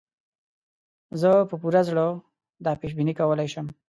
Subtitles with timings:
[1.21, 2.05] زه په پوره زړه
[2.65, 3.65] دا پېش بیني کولای شم.